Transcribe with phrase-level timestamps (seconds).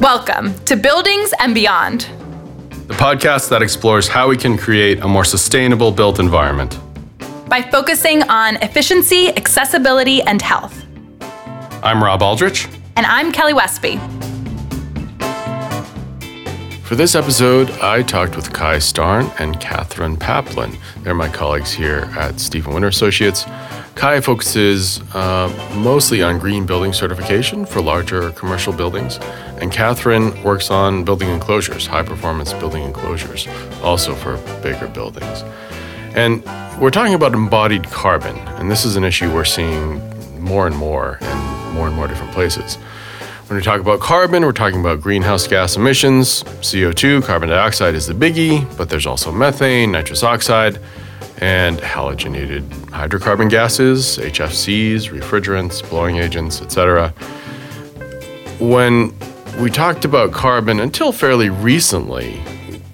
[0.00, 2.02] Welcome to Buildings and Beyond,
[2.86, 6.78] the podcast that explores how we can create a more sustainable built environment
[7.48, 10.84] by focusing on efficiency, accessibility, and health.
[11.82, 12.68] I'm Robb Aldrich.
[12.96, 13.96] And I'm Kelly Westby.
[16.82, 20.76] For this episode, I talked with Kai Starn and Catherine Paplin.
[21.02, 23.44] They're my colleagues here at Steven Winter Associates.
[23.98, 29.18] Kai focuses uh, mostly on green building certification for larger commercial buildings,
[29.60, 33.48] and Catherine works on building enclosures, high performance building enclosures,
[33.82, 35.42] also for bigger buildings.
[36.14, 36.44] And
[36.80, 40.00] we're talking about embodied carbon, and this is an issue we're seeing
[40.40, 41.38] more and more in
[41.74, 42.76] more and more different places.
[43.48, 46.44] When we talk about carbon, we're talking about greenhouse gas emissions.
[46.44, 50.78] CO2, carbon dioxide is the biggie, but there's also methane, nitrous oxide,
[51.40, 57.10] and halogenated hydrocarbon gases, HFCs, refrigerants, blowing agents, etc.
[58.58, 59.14] When
[59.60, 62.42] we talked about carbon until fairly recently,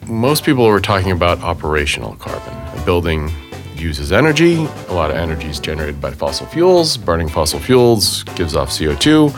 [0.06, 2.55] most people were talking about operational carbon.
[2.78, 3.31] A building
[3.75, 4.56] uses energy,
[4.89, 6.97] a lot of energy is generated by fossil fuels.
[6.97, 9.34] Burning fossil fuels gives off CO2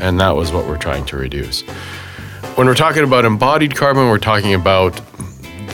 [0.00, 1.62] and that was what we're trying to reduce.
[2.56, 5.00] When we're talking about embodied carbon, we're talking about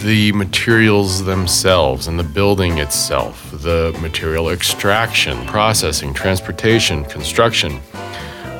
[0.06, 7.72] the materials themselves and the building itself, the material extraction, processing, transportation, construction.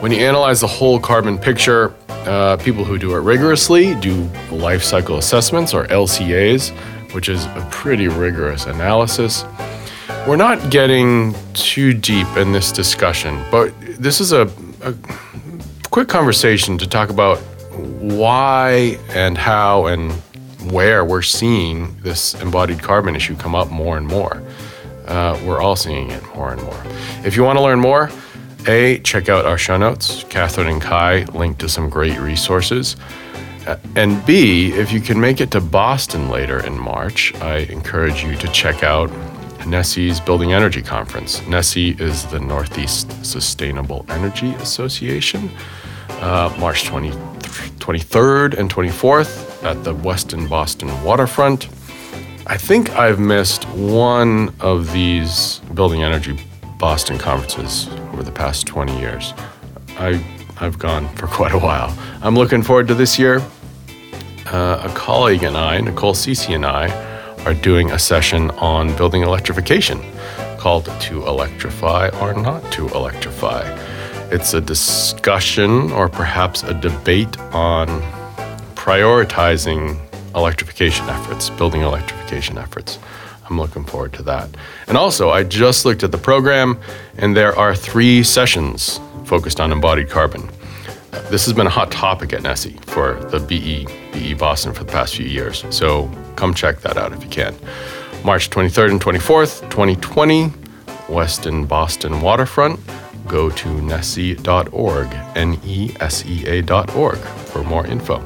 [0.01, 4.83] When you analyze the whole carbon picture, uh, people who do it rigorously do life
[4.83, 6.71] cycle assessments or LCAs,
[7.15, 9.45] which is a pretty rigorous analysis.
[10.27, 14.51] We're not getting too deep in this discussion, but this is a,
[14.83, 14.93] a
[15.91, 17.39] quick conversation to talk about
[18.01, 20.13] why and how and
[20.70, 24.42] where we're seeing this embodied carbon issue come up more and more.
[25.06, 26.83] Uh, we're all seeing it more and more.
[27.25, 28.11] If you want to learn more,
[28.67, 30.25] A, check out our show notes.
[30.28, 32.97] Catherine and Kai link to some great resources.
[33.67, 38.22] Uh, and B, if you can make it to Boston later in March, I encourage
[38.22, 39.10] you to check out
[39.66, 41.41] NESEA's Building Energy Conference.
[41.41, 45.50] NESEA is the Northeast Sustainable Energy Association
[46.21, 51.69] uh, March 20, 23rd and 24th at the Westin Boston waterfront.
[52.47, 56.38] I think I've missed one of these building energy
[56.78, 59.34] Boston conferences over the past 20 years.
[59.99, 60.25] I,
[60.60, 61.97] I've gone for quite a while.
[62.22, 63.43] I'm looking forward to this year.
[64.47, 66.87] Uh, a colleague and I, Nicole Ceci and I,
[67.47, 70.03] are doing a session on building electrification
[70.59, 73.62] called To Electrify or Not to Electrify.
[74.33, 77.87] It's a discussion or perhaps a debate on
[78.75, 79.97] prioritizing
[80.35, 82.99] electrification efforts, building electrification efforts.
[83.49, 84.51] I'm looking forward to that.
[84.89, 86.81] And also, I just looked at the program,
[87.17, 90.51] and there are three sessions focused on embodied carbon.
[91.31, 94.93] This has been a hot topic at NESEA for the BE, BE Boston for the
[94.93, 95.65] past few years.
[95.71, 97.54] So come check that out if you can.
[98.25, 100.50] March 23rd and 24th, 2020,
[101.09, 102.81] Westin Boston Waterfront
[103.26, 108.22] go to nesea.org, N E S E A.org, for more info.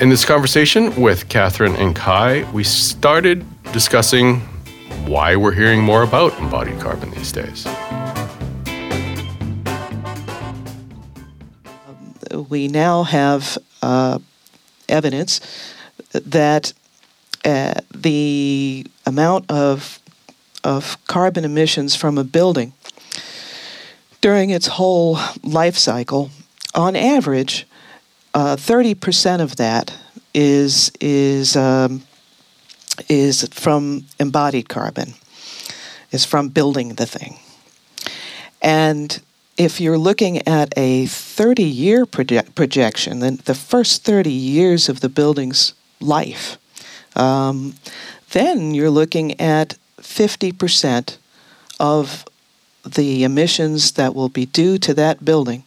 [0.00, 4.40] In this conversation with Catherine and Kai, we started discussing
[5.06, 7.66] why we're hearing more about embodied carbon these days.
[12.34, 14.18] We now have uh,
[14.88, 15.40] evidence
[16.12, 16.72] that
[17.44, 20.00] uh, the amount of
[20.62, 22.72] of carbon emissions from a building
[24.24, 26.30] during its whole life cycle,
[26.74, 27.66] on average,
[28.32, 29.92] uh, 30% of that
[30.32, 32.02] is is um,
[33.08, 35.12] is from embodied carbon,
[36.10, 37.38] is from building the thing.
[38.62, 39.20] And
[39.56, 45.00] if you're looking at a 30 year proje- projection, then the first 30 years of
[45.00, 46.58] the building's life,
[47.16, 47.74] um,
[48.32, 51.16] then you're looking at 50%
[51.78, 52.24] of
[52.84, 55.64] the emissions that will be due to that building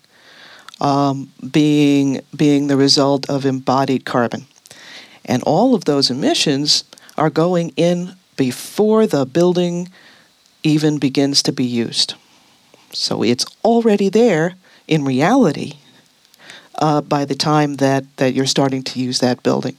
[0.80, 4.45] um, being being the result of embodied carbon,
[5.25, 6.83] and all of those emissions
[7.18, 9.90] are going in before the building
[10.63, 12.13] even begins to be used.
[12.94, 14.56] So it's already there
[14.88, 15.74] in reality
[16.75, 19.78] uh, by the time that, that you're starting to use that building.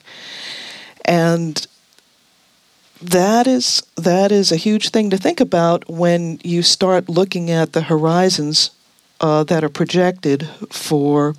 [1.04, 1.66] And
[3.00, 7.72] that is that is a huge thing to think about when you start looking at
[7.72, 8.70] the horizons
[9.20, 11.36] uh, that are projected for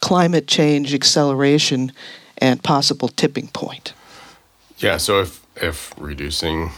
[0.00, 1.92] climate change acceleration
[2.38, 3.92] and possible tipping point.
[4.78, 6.70] Yeah, so if if reducing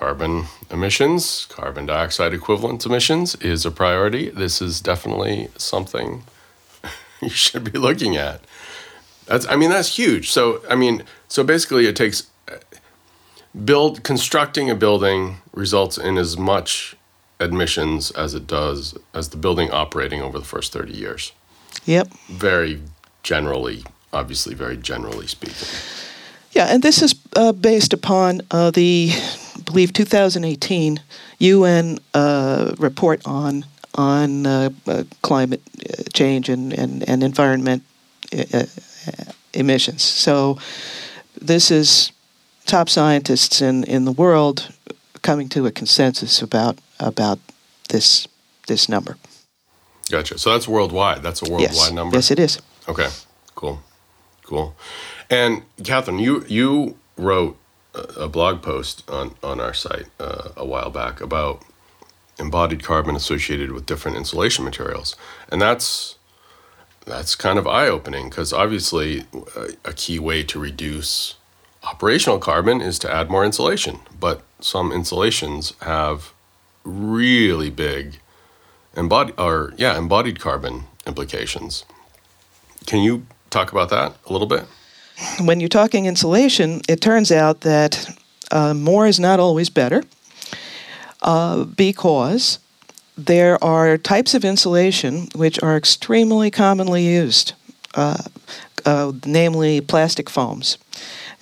[0.00, 4.30] carbon emissions, carbon dioxide equivalent emissions is a priority.
[4.30, 6.24] This is definitely something
[7.20, 8.40] you should be looking at.
[9.26, 10.30] That's, I mean, that's huge.
[10.30, 12.28] So, I mean, so basically, it takes
[13.64, 16.96] build constructing a building results in as much
[17.38, 21.32] admissions as it does as the building operating over the first 30 years.
[21.84, 22.08] Yep.
[22.30, 22.80] Very
[23.22, 25.68] generally, obviously, very generally speaking.
[26.52, 29.12] Yeah, and this is uh, based upon uh, the,
[29.70, 31.00] believe, 2018
[31.38, 33.64] UN uh, report on
[33.94, 37.82] on uh, uh, climate uh, change and and, and environment
[39.52, 40.02] emissions.
[40.02, 40.58] So
[41.40, 42.12] this is
[42.66, 44.72] top scientists in, in the world
[45.22, 47.38] coming to a consensus about about
[47.88, 48.28] this
[48.66, 49.16] this number.
[50.10, 50.38] Gotcha.
[50.38, 51.22] So that's worldwide.
[51.22, 51.92] That's a worldwide yes.
[51.92, 52.16] number.
[52.16, 52.60] Yes, it is.
[52.88, 53.08] Okay.
[53.54, 53.80] Cool.
[54.42, 54.74] Cool.
[55.28, 57.56] And Catherine, you you wrote
[57.94, 61.62] a, blog post on on our site uh, a while back about
[62.38, 65.16] embodied carbon associated with different insulation materials,
[65.50, 66.16] and that's
[67.06, 69.24] that's kind of eye opening because obviously
[69.56, 71.36] a, a key way to reduce
[71.82, 76.32] operational carbon is to add more insulation, but some insulations have
[76.84, 78.20] really big
[78.96, 81.84] embodied or yeah embodied carbon implications.
[82.86, 84.64] Can you talk about that a little bit?
[85.40, 88.16] When you're talking insulation, it turns out that
[88.50, 90.02] uh, more is not always better
[91.22, 92.58] uh, because
[93.16, 97.52] there are types of insulation which are extremely commonly used,
[97.94, 98.22] uh,
[98.86, 100.78] uh namely plastic foams.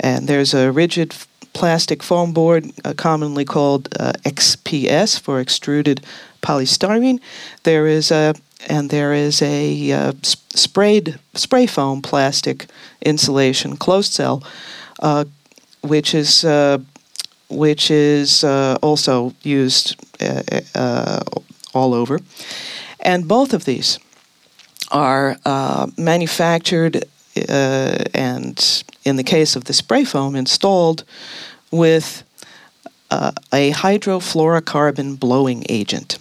[0.01, 1.15] And there's a rigid
[1.53, 6.05] plastic foam board, uh, commonly called uh, XPS for extruded
[6.43, 7.21] polystyrene.
[7.63, 8.35] There is a
[8.67, 12.67] and there is a uh, sprayed spray foam plastic
[13.03, 14.43] insulation closed cell,
[15.01, 15.25] uh,
[15.83, 16.79] which is uh,
[17.49, 19.97] which is uh, also used
[21.75, 22.21] all over,
[23.01, 23.99] and both of these
[24.91, 25.37] are
[25.97, 27.05] manufactured
[27.49, 31.05] and in the case of the spray foam, installed
[31.71, 32.23] with
[33.11, 36.19] uh, a hydrofluorocarbon blowing agent.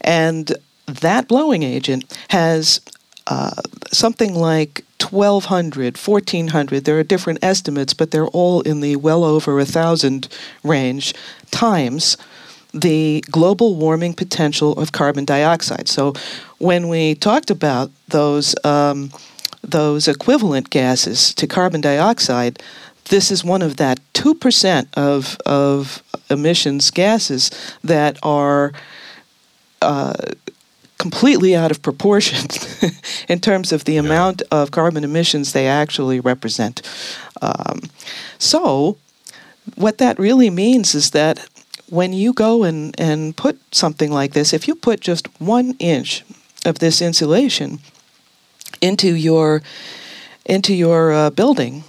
[0.00, 0.52] And
[0.90, 2.80] that blowing agent has
[3.26, 9.24] uh, something like 1,200, 1,400, there are different estimates, but they're all in the well
[9.24, 10.28] over a thousand
[10.62, 11.14] range
[11.50, 12.16] times
[12.72, 15.88] the global warming potential of carbon dioxide.
[15.88, 16.14] So
[16.58, 18.54] when we talked about those.
[18.64, 19.10] Um,
[19.62, 22.62] those equivalent gases to carbon dioxide,
[23.06, 27.50] this is one of that 2% of, of emissions gases
[27.82, 28.72] that are
[29.82, 30.14] uh,
[31.00, 32.46] completely out of proportion
[33.28, 34.00] in terms of the yeah.
[34.00, 36.82] amount of carbon emissions they actually represent.
[37.40, 37.80] Um,
[38.38, 38.98] so,
[39.76, 41.48] what that really means is that
[41.88, 46.22] when you go and, and put something like this, if you put just one inch
[46.66, 47.78] of this insulation
[48.82, 49.62] into your
[50.44, 51.84] into your uh, building,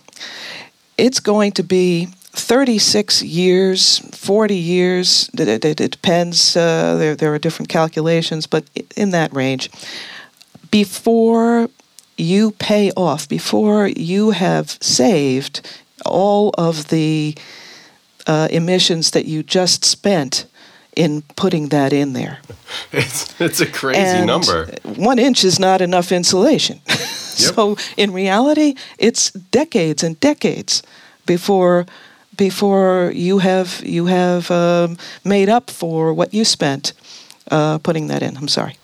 [0.98, 5.30] it's going to be 36 years, 40 years.
[5.34, 6.56] It, it, it depends.
[6.56, 9.70] Uh, there, there are different calculations, but in that range.
[10.70, 11.70] Before
[12.18, 15.62] you pay off, before you have saved
[16.06, 17.36] all of the
[18.28, 20.46] uh, emissions that you just spent
[20.96, 22.40] in putting that in there.
[22.94, 24.74] It's, it's a crazy and number.
[24.84, 26.80] One inch is not enough insulation.
[26.88, 26.98] yep.
[26.98, 30.82] So in reality, it's decades and decades
[31.26, 31.86] before
[32.42, 36.94] before you have you have um, made up for what you spent
[37.52, 38.36] uh, putting that in.
[38.36, 38.78] I'm sorry.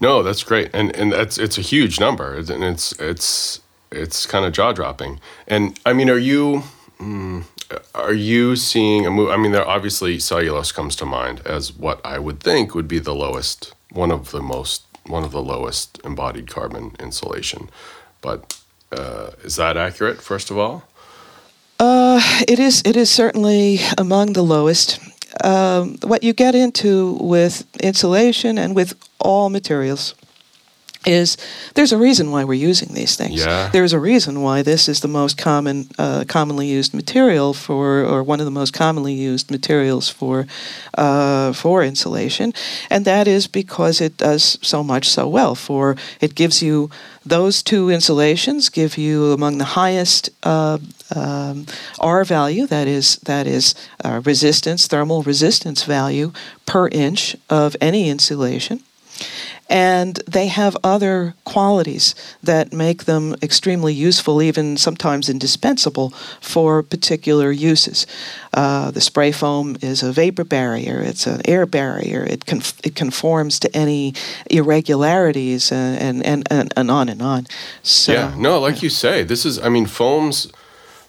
[0.00, 3.60] No, that's great, and and that's it's a huge number, and it's it's
[3.92, 5.20] it's kind of jaw dropping.
[5.46, 6.64] And I mean, are you?
[6.98, 7.44] Mm,
[7.94, 9.30] are you seeing a move?
[9.30, 12.98] I mean, there obviously cellulose comes to mind as what I would think would be
[12.98, 17.70] the lowest, one of the most, one of the lowest embodied carbon insulation.
[18.22, 18.58] But
[18.90, 20.20] uh, is that accurate?
[20.20, 20.87] First of all,
[21.78, 22.82] uh, it is.
[22.84, 24.98] It is certainly among the lowest.
[25.44, 30.14] Um, what you get into with insulation and with all materials
[31.06, 31.36] is
[31.74, 33.44] there's a reason why we're using these things.
[33.44, 33.68] Yeah.
[33.72, 38.22] There's a reason why this is the most common, uh, commonly used material for, or
[38.22, 40.46] one of the most commonly used materials for,
[40.94, 42.52] uh, for insulation,
[42.90, 45.54] and that is because it does so much so well.
[45.54, 46.90] For it gives you
[47.24, 50.78] those two insulations give you among the highest uh,
[51.14, 51.66] um,
[51.98, 53.74] R value, that is that is
[54.04, 56.32] uh, resistance, thermal resistance value
[56.66, 58.82] per inch of any insulation
[59.68, 66.10] and they have other qualities that make them extremely useful, even sometimes indispensable
[66.40, 68.06] for particular uses.
[68.54, 72.94] Uh, the spray foam is a vapor barrier, it's an air barrier, it, conf- it
[72.94, 74.14] conforms to any
[74.50, 77.46] irregularities, and, and, and, and on and on.
[77.82, 80.50] So, yeah, no, like you say, this is, I mean, foams,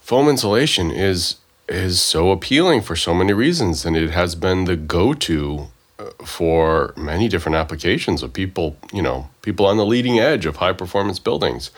[0.01, 1.35] foam insulation is
[1.69, 5.78] is so appealing for so many reasons, and it has been the go-to uh,
[6.25, 10.73] for many different applications of people, you know, people on the leading edge of high
[10.73, 11.71] performance buildings.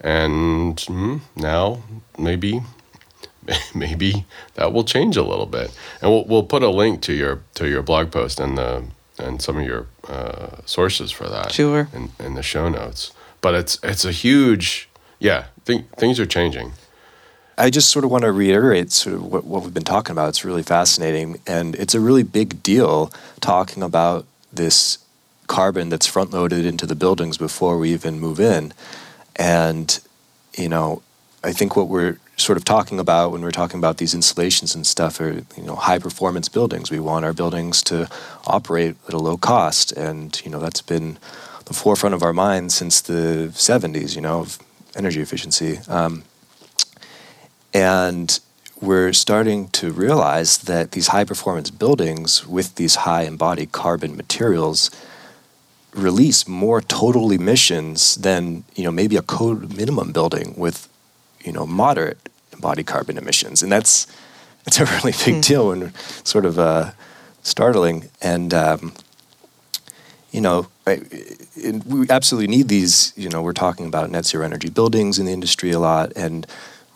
[0.00, 1.82] And mm, now
[2.18, 2.62] maybe
[3.74, 5.76] maybe that will change a little bit.
[6.00, 8.84] And we'll, we'll put a link to your to your blog post and the
[9.18, 11.52] and some of your uh, sources for that.
[11.52, 11.88] Sure.
[11.92, 13.12] In, in the show notes.
[13.40, 14.88] But it's it's a huge
[15.22, 16.72] yeah, th- things are changing.
[17.58, 20.30] I just sort of want to reiterate sort of what, what we've been talking about.
[20.30, 24.98] It's really fascinating, and it's a really big deal talking about this
[25.46, 28.72] carbon that's front loaded into the buildings before we even move in.
[29.36, 30.00] And,
[30.56, 31.02] you know,
[31.44, 34.86] I think what we're sort of talking about when we're talking about these installations and
[34.86, 36.90] stuff are, you know, high performance buildings.
[36.90, 38.08] We want our buildings to
[38.46, 39.92] operate at a low cost.
[39.92, 41.18] And, you know, that's been
[41.66, 44.58] the forefront of our minds since the 70s, you know, of
[44.96, 45.80] energy efficiency.
[45.88, 46.24] Um,
[47.72, 48.40] and
[48.80, 54.90] we're starting to realize that these high performance buildings with these high embodied carbon materials
[55.94, 60.88] release more total emissions than you know maybe a code minimum building with
[61.44, 62.18] you know moderate
[62.52, 63.62] embodied carbon emissions.
[63.62, 64.06] And that's
[64.66, 65.46] it's a really big mm.
[65.46, 66.92] deal and sort of uh,
[67.42, 68.08] startling.
[68.20, 68.92] And um,
[70.30, 75.18] you know we absolutely need these you know we're talking about net zero energy buildings
[75.18, 76.12] in the industry a lot.
[76.16, 76.46] And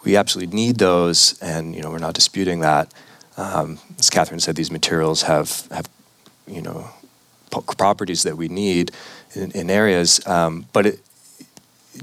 [0.06, 2.94] we absolutely need those, and you know we're not disputing that.
[3.36, 5.88] Um, as Catherine said, these materials have have
[6.46, 6.88] you know
[7.50, 8.92] properties that we need
[9.34, 11.00] in, in areas, um, but it,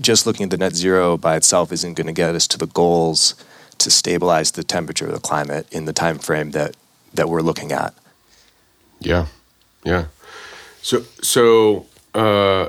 [0.01, 2.67] just looking at the net zero by itself isn't going to get us to the
[2.67, 3.35] goals
[3.77, 6.75] to stabilize the temperature of the climate in the time frame that
[7.13, 7.93] that we're looking at.
[8.99, 9.27] Yeah,
[9.85, 10.05] yeah.
[10.81, 12.67] So so uh,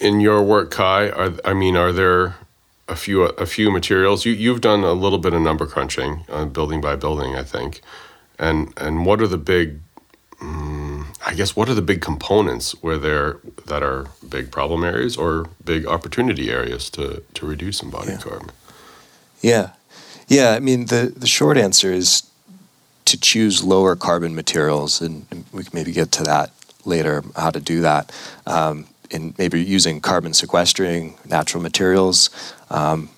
[0.00, 2.36] in your work, Kai, are I mean, are there
[2.88, 4.24] a few a few materials.
[4.24, 7.80] You you've done a little bit of number crunching, uh, building by building, I think.
[8.38, 9.80] And and what are the big
[10.40, 15.16] um, I guess what are the big components where there that are big problem areas
[15.16, 18.18] or big opportunity areas to to reduce embodied yeah.
[18.18, 18.50] carbon?
[19.40, 19.70] Yeah.
[20.28, 22.22] Yeah, I mean the the short answer is
[23.06, 26.50] to choose lower carbon materials and, and we can maybe get to that
[26.84, 28.12] later how to do that.
[28.46, 32.30] Um, in maybe using carbon sequestering natural materials.
[32.70, 33.10] Um,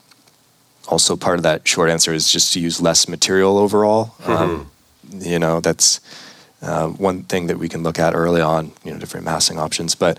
[0.88, 4.14] also, part of that short answer is just to use less material overall.
[4.23, 4.33] Mm-hmm.
[4.33, 4.71] Um,
[5.19, 6.00] you know, that's
[6.62, 8.73] uh, one thing that we can look at early on.
[8.85, 10.19] You know, different massing options, but.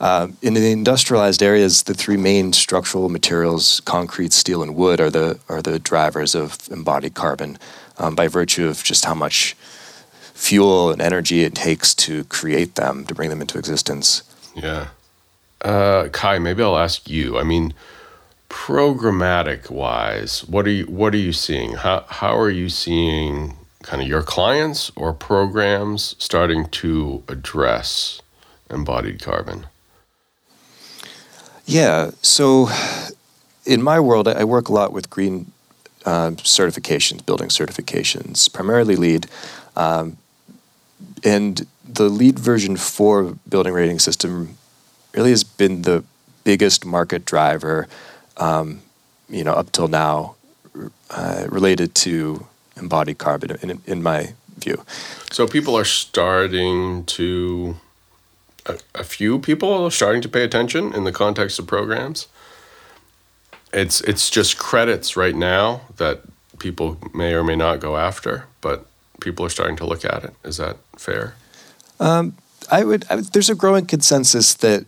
[0.00, 5.10] Uh, in the industrialized areas, the three main structural materials, concrete, steel, and wood, are
[5.10, 7.58] the are the drivers of embodied carbon,
[7.98, 9.54] um, by virtue of just how much
[10.32, 14.22] fuel and energy it takes to create them, to bring them into existence.
[14.54, 14.88] Yeah.
[15.60, 17.38] Uh, Kai, maybe I'll ask you.
[17.38, 17.74] I mean,
[18.50, 21.72] programmatic wise, what are you what are you seeing?
[21.74, 28.20] How how are you seeing kind of your clients or programs starting to address
[28.68, 29.66] embodied carbon?
[31.64, 32.10] Yeah.
[32.20, 32.68] So,
[33.64, 35.52] in my world, I work a lot with green
[36.04, 39.26] uh, certifications, building certifications, primarily LEED.
[39.76, 40.16] Um,
[41.24, 44.56] and the LEED version 4 building rating system
[45.14, 46.04] really has been the
[46.44, 47.86] biggest market driver,
[48.40, 48.80] um,
[49.28, 50.34] you know, up till now,
[51.10, 54.84] uh, related to embodied carbon, in, in my view.
[55.30, 57.76] So people are starting to,
[58.66, 62.28] a, a few people are starting to pay attention in the context of programs.
[63.72, 66.22] It's it's just credits right now that
[66.58, 68.86] people may or may not go after, but
[69.20, 70.34] people are starting to look at it.
[70.44, 71.34] Is that fair?
[72.00, 72.34] Um,
[72.70, 73.26] I would, I would.
[73.32, 74.86] There's a growing consensus that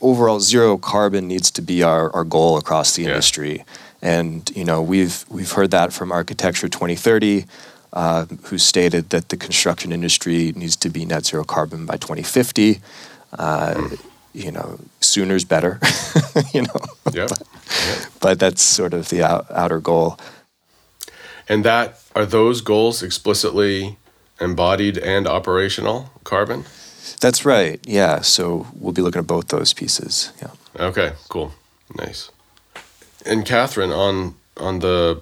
[0.00, 3.58] overall zero carbon needs to be our, our goal across the industry.
[3.58, 3.64] Yeah.
[4.02, 7.44] And you know we've we've heard that from Architecture 2030,
[7.92, 12.80] uh, who stated that the construction industry needs to be net zero carbon by 2050.
[13.38, 14.06] Uh, mm.
[14.32, 15.80] You know, sooner's better.
[16.54, 16.80] you know,
[17.12, 17.26] yeah.
[17.28, 17.42] but,
[18.20, 20.18] but, that's sort of the out, outer goal.
[21.48, 23.98] And that are those goals explicitly
[24.40, 26.64] embodied and operational carbon?
[27.20, 27.80] That's right.
[27.84, 28.20] Yeah.
[28.22, 30.32] So we'll be looking at both those pieces.
[30.40, 30.50] Yeah.
[30.78, 31.12] Okay.
[31.28, 31.52] Cool.
[31.96, 32.30] Nice.
[33.26, 35.20] And Catherine, on on the,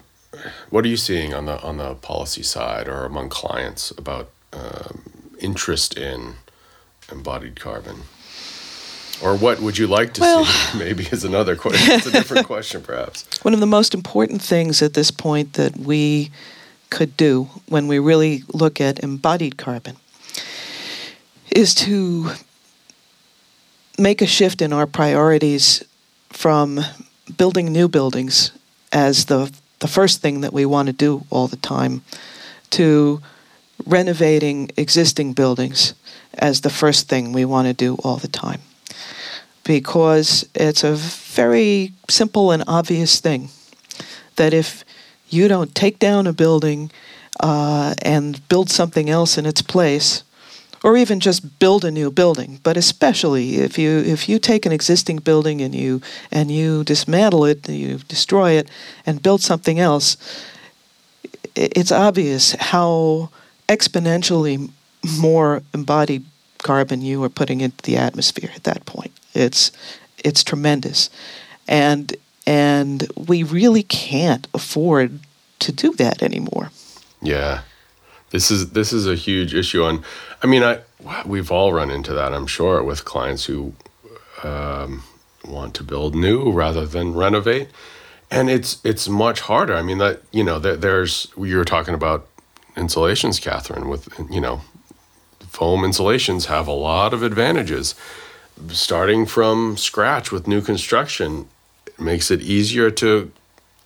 [0.70, 5.02] what are you seeing on the on the policy side or among clients about um,
[5.40, 6.34] interest in
[7.10, 8.02] embodied carbon?
[9.20, 10.78] Or what would you like to Well- see?
[10.84, 11.92] Maybe is another question.
[11.96, 13.26] It's a different question, perhaps.
[13.42, 16.30] One of the most important things at this point that we
[16.90, 19.96] could do when we really look at embodied carbon
[21.50, 22.30] is to
[23.98, 25.84] make a shift in our priorities
[26.30, 26.80] from
[27.36, 28.52] building new buildings
[28.92, 32.02] as the the first thing that we want to do all the time
[32.70, 33.20] to
[33.86, 35.94] renovating existing buildings
[36.34, 38.60] as the first thing we want to do all the time.
[39.64, 43.50] Because it's a very simple and obvious thing
[44.36, 44.84] that if
[45.28, 46.90] you don't take down a building
[47.40, 50.24] uh, and build something else in its place,
[50.82, 54.72] or even just build a new building, but especially if you if you take an
[54.72, 58.68] existing building and you and you dismantle it, you destroy it,
[59.06, 60.16] and build something else,
[61.54, 63.30] it's obvious how
[63.68, 64.70] exponentially
[65.18, 66.24] more embodied
[66.58, 69.12] carbon you are putting into the atmosphere at that point.
[69.34, 69.72] It's
[70.24, 71.10] it's tremendous,
[71.66, 72.14] and
[72.46, 75.20] and we really can't afford
[75.60, 76.70] to do that anymore.
[77.20, 77.62] Yeah,
[78.30, 80.02] this is this is a huge issue, and
[80.42, 80.80] I mean, I
[81.24, 82.32] we've all run into that.
[82.34, 83.72] I'm sure with clients who
[84.42, 85.02] um,
[85.44, 87.68] want to build new rather than renovate,
[88.30, 89.74] and it's it's much harder.
[89.74, 92.26] I mean, that you know, there, there's you were talking about
[92.76, 93.88] insulations, Catherine.
[93.88, 94.60] With you know,
[95.40, 97.94] foam insulations have a lot of advantages.
[98.68, 101.48] Starting from scratch with new construction
[101.98, 103.30] makes it easier to,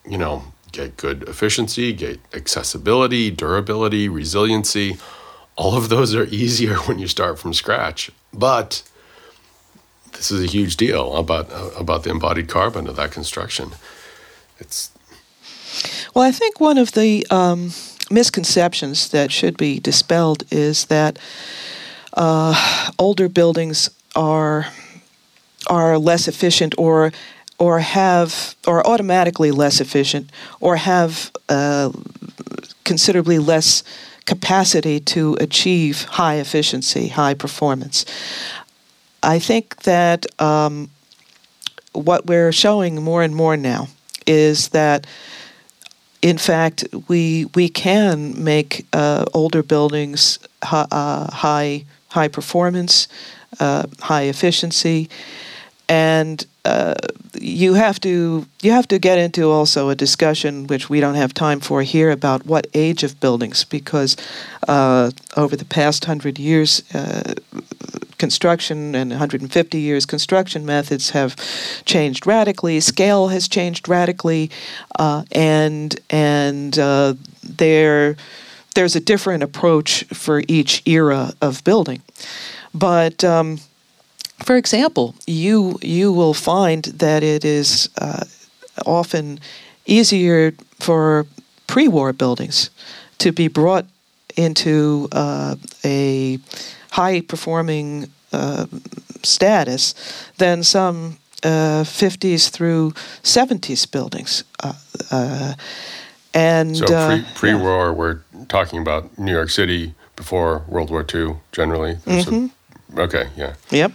[0.03, 0.43] you know,
[0.73, 4.97] get good efficiency, get accessibility, durability, resiliency.
[5.55, 8.11] All of those are easier when you start from scratch.
[8.33, 8.83] But
[10.11, 11.47] this is a huge deal about
[11.79, 13.71] about the embodied carbon of that construction.
[14.59, 14.91] It's
[16.13, 17.71] Well, I think one of the um,
[18.11, 21.17] misconceptions that should be dispelled is that
[22.13, 24.67] uh, older buildings are
[25.67, 27.11] are less efficient or
[27.63, 30.29] or have or automatically less efficient
[30.59, 31.89] or have uh,
[32.83, 33.83] considerably less
[34.25, 38.05] capacity to achieve high efficiency, high performance.
[39.35, 40.89] I think that um,
[41.93, 43.87] what we're showing more and more now
[44.27, 45.07] is that
[46.21, 53.07] in fact, we we can make uh, older buildings uh, high high performance,
[53.61, 55.09] uh, high efficiency,
[55.93, 56.95] and uh,
[57.39, 61.33] you have to you have to get into also a discussion which we don't have
[61.33, 64.17] time for here about what age of buildings because
[64.67, 66.83] uh, over the past hundred years.
[66.93, 67.33] Uh,
[68.19, 71.35] construction and 150 years construction methods have
[71.83, 74.49] changed radically scale has changed radically
[74.97, 78.15] uh, and and uh, there
[78.75, 82.01] there's a different approach for each era of building
[82.73, 83.59] but um,
[84.43, 88.23] for example you you will find that it is uh,
[88.85, 89.39] often
[89.85, 91.25] easier for
[91.67, 92.69] pre-war buildings
[93.17, 93.85] to be brought
[94.35, 96.39] into uh, a
[96.91, 98.65] high performing uh,
[99.23, 99.93] status
[100.37, 102.91] than some uh, 50s through
[103.23, 104.43] 70s buildings.
[104.63, 104.73] Uh,
[105.11, 105.53] uh,
[106.33, 107.93] and so uh, pre war.
[107.93, 111.35] We're talking about New York City before World War II.
[111.51, 112.49] Generally, There's a-
[112.97, 113.91] okay, yeah, Yep.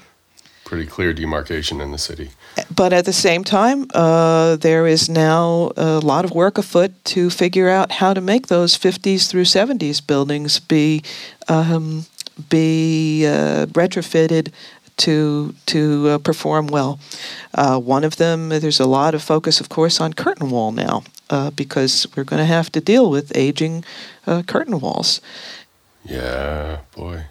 [0.69, 2.31] Pretty clear demarcation in the city.
[2.75, 7.31] But at the same time, uh, there is now a lot of work afoot to
[7.31, 11.03] figure out how to make those 50s through 70s buildings be
[11.49, 12.05] um,
[12.51, 14.53] be uh, retrofitted
[14.99, 16.99] to to uh, perform well.
[17.55, 21.03] Uh, one of them, there's a lot of focus, of course, on curtain wall now
[21.31, 23.85] uh, because we're going to have to deal with aging
[24.27, 25.23] uh, curtain walls.
[26.05, 27.25] Yeah, boy.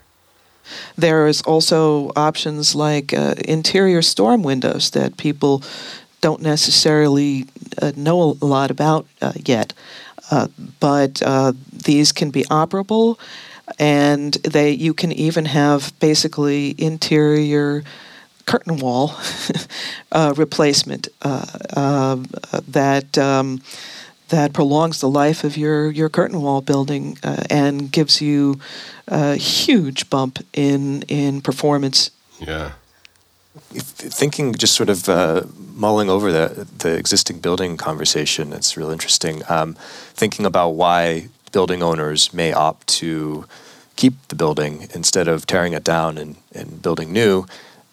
[0.98, 5.64] There is also options like uh, interior storm windows that people
[6.22, 7.46] don't necessarily
[7.82, 9.74] uh, know a lot about uh, yet,
[10.32, 10.48] uh,
[10.80, 13.20] but uh, these can be operable,
[13.80, 17.84] and they you can even have basically interior
[18.46, 19.16] curtain wall
[20.12, 23.18] uh, replacement that.
[23.18, 23.62] Um,
[24.30, 28.60] that prolongs the life of your, your curtain wall building uh, and gives you
[29.08, 32.12] a huge bump in in performance.
[32.40, 32.74] Yeah.
[33.74, 39.42] Thinking, just sort of uh, mulling over the the existing building conversation, it's real interesting.
[39.50, 39.76] Um,
[40.14, 43.46] thinking about why building owners may opt to
[43.96, 47.46] keep the building instead of tearing it down and, and building new,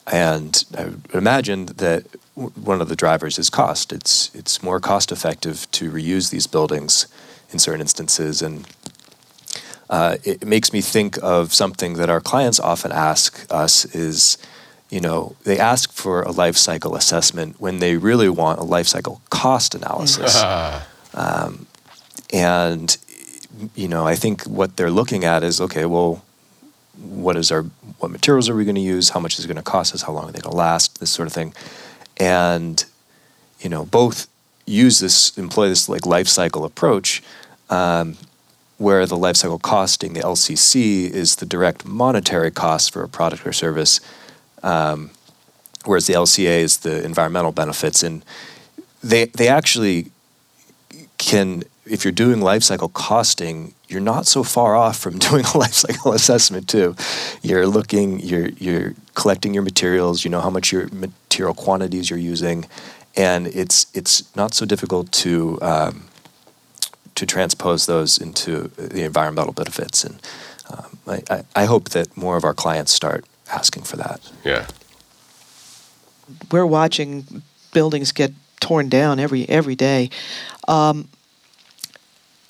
[0.06, 3.92] and I imagine that one of the drivers is cost.
[3.92, 7.06] It's it's more cost effective to reuse these buildings
[7.50, 8.66] in certain instances, and
[9.88, 14.38] uh, it makes me think of something that our clients often ask us is
[14.90, 18.86] you know, they ask for a life cycle assessment when they really want a life
[18.86, 20.40] cycle cost analysis.
[21.14, 21.66] um,
[22.32, 22.96] and,
[23.74, 26.22] you know, I think what they're looking at is okay, well,
[26.98, 27.62] what is our
[27.98, 29.10] what materials are we going to use?
[29.10, 30.02] How much is it going to cost us?
[30.02, 31.00] How long are they going to last?
[31.00, 31.54] This sort of thing,
[32.16, 32.84] and
[33.60, 34.28] you know, both
[34.66, 37.22] use this employ this like life cycle approach.
[37.70, 38.16] Um,
[38.76, 43.46] where the life cycle costing, the LCC, is the direct monetary cost for a product
[43.46, 44.00] or service,
[44.62, 45.10] um,
[45.84, 48.02] whereas the LCA is the environmental benefits.
[48.02, 48.24] And
[49.02, 50.10] they they actually
[51.18, 55.58] can, if you're doing life cycle costing, you're not so far off from doing a
[55.58, 56.94] life cycle assessment too.
[57.42, 60.24] You're looking, you're you're collecting your materials.
[60.24, 62.66] You know how much your material quantities you're using,
[63.16, 66.08] and it's it's not so difficult to um,
[67.14, 70.04] to transpose those into the environmental benefits.
[70.04, 70.20] And
[70.70, 74.20] um, I, I hope that more of our clients start asking for that.
[74.44, 74.66] Yeah.
[76.50, 80.10] We're watching buildings get torn down every every day.
[80.66, 81.08] Um,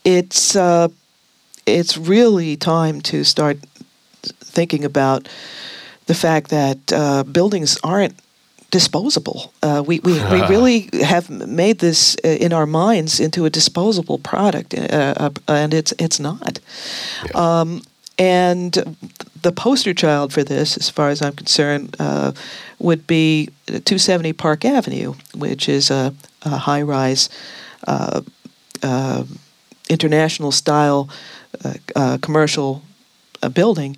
[0.04, 0.88] it's uh,
[1.66, 3.58] it's really time to start
[4.22, 5.28] thinking about
[6.06, 8.14] the fact that uh, buildings aren't
[8.70, 9.52] disposable.
[9.62, 14.18] Uh, we, we, we really have made this uh, in our minds into a disposable
[14.18, 16.58] product, uh, uh and it's it's not.
[17.24, 17.60] Yeah.
[17.60, 17.82] Um,
[18.18, 18.72] and
[19.42, 22.32] the poster child for this, as far as I'm concerned, uh,
[22.78, 27.28] would be 270 Park Avenue, which is a, a high rise,
[27.86, 28.22] uh,
[28.82, 29.24] uh,
[29.88, 31.08] international style
[31.64, 32.82] uh, uh, commercial
[33.42, 33.96] uh, building,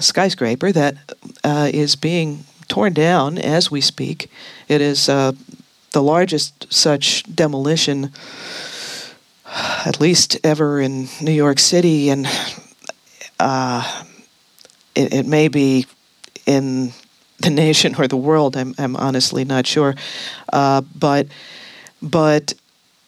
[0.00, 0.96] skyscraper, that
[1.44, 4.30] is being torn down as we speak.
[4.68, 5.36] It is the
[5.94, 8.12] largest such demolition,
[9.46, 12.26] at least ever in New York City, and
[14.94, 15.86] it, it, may be
[16.46, 16.92] in
[17.38, 18.56] the nation or the world.
[18.56, 19.94] I'm, I'm honestly not sure,
[20.52, 21.28] uh, but
[22.02, 22.54] but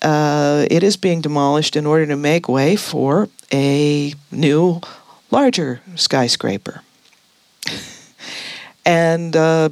[0.03, 4.81] uh, it is being demolished in order to make way for a new,
[5.31, 6.83] larger skyscraper.
[8.85, 9.71] and uh,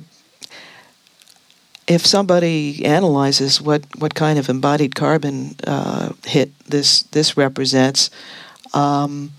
[1.86, 8.10] if somebody analyzes what, what kind of embodied carbon uh, hit this this represents,
[8.74, 9.32] um,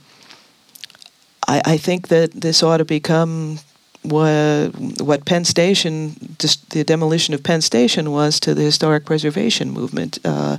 [1.47, 3.59] I, I think that this ought to become
[4.03, 4.69] what,
[4.99, 10.19] what Penn Station, the demolition of Penn Station was to the historic preservation movement.
[10.23, 10.57] Uh,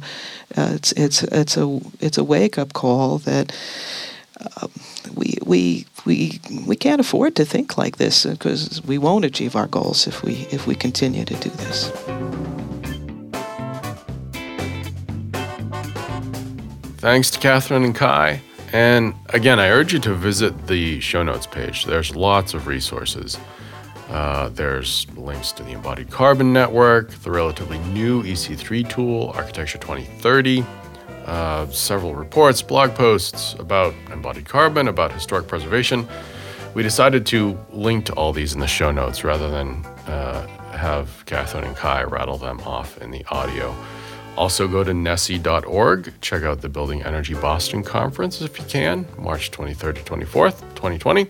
[0.56, 3.52] uh, it's it's it's a it's a wake up call that
[4.40, 4.68] uh,
[5.14, 9.66] we we we we can't afford to think like this because we won't achieve our
[9.66, 11.90] goals if we if we continue to do this.
[16.98, 18.40] Thanks to Catherine and Kai.
[18.72, 21.84] And again, I urge you to visit the show notes page.
[21.84, 23.38] There's lots of resources.
[24.08, 30.64] Uh, there's links to the Embodied Carbon Network, the relatively new EC3 tool, Architecture 2030,
[31.26, 36.08] uh, several reports, blog posts about embodied carbon, about historic preservation.
[36.74, 41.24] We decided to link to all these in the show notes rather than uh, have
[41.26, 43.74] Catherine and Kai rattle them off in the audio.
[44.38, 46.12] Also, go to nesea.org.
[46.22, 51.26] Check out the Building Energy Boston Conference if you can, March 23rd to 24th, 2020.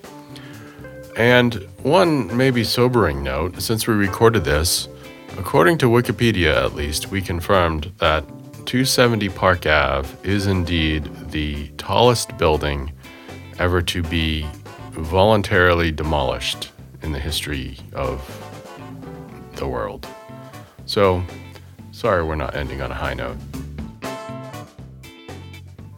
[1.19, 4.89] And one maybe sobering note since we recorded this,
[5.37, 8.27] according to Wikipedia at least, we confirmed that
[8.65, 12.91] 270 Park Ave is indeed the tallest building
[13.59, 14.47] ever to be
[14.93, 16.71] voluntarily demolished
[17.03, 18.25] in the history of
[19.57, 20.07] the world.
[20.87, 21.23] So,
[21.99, 23.37] Sorry, we're not ending on a high note.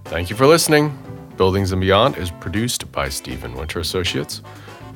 [0.06, 0.96] Thank you for listening.
[1.36, 4.40] Buildings and Beyond is produced by Steven Winter Associates.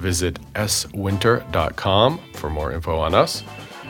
[0.05, 3.43] Visit swinter.com for more info on us.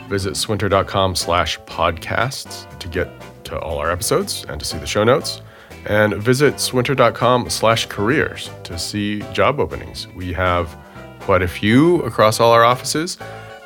[0.07, 3.09] Visit swinter.com slash podcasts to get
[3.43, 5.41] to all our episodes and to see the show notes.
[5.87, 10.07] And visit swinter.com slash careers to see job openings.
[10.15, 10.77] We have
[11.19, 13.17] quite a few across all our offices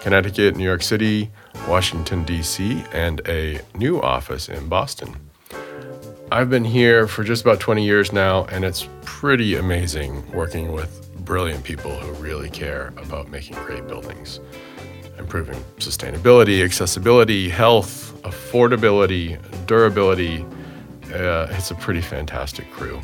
[0.01, 1.29] Connecticut, New York City,
[1.67, 5.15] Washington, D.C., and a new office in Boston.
[6.31, 11.08] I've been here for just about 20 years now, and it's pretty amazing working with
[11.29, 14.39] brilliant people who really care about making great buildings,
[15.19, 19.37] improving sustainability, accessibility, health, affordability,
[19.67, 20.43] durability.
[21.13, 22.99] Uh, it's a pretty fantastic crew.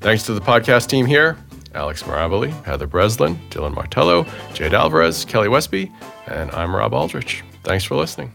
[0.00, 1.36] Thanks to the podcast team here
[1.72, 5.92] Alex Mirabili, Heather Breslin, Dylan Martello, Jade Alvarez, Kelly Westby,
[6.26, 7.44] and I'm Robb Aldrich.
[7.62, 8.32] Thanks for listening.